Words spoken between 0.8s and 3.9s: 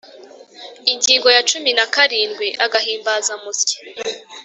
Ingingo ya cumi na karindwi: Agahimbazamusyi